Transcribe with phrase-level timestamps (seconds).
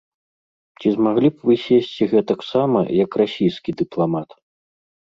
[0.79, 4.29] Ці змаглі б вы сесці гэтак сама, як расійскі дыпламат?